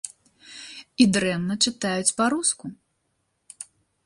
І 1.05 1.07
дрэнна 1.17 1.53
чытаюць 1.67 2.15
па-руску. 2.23 2.65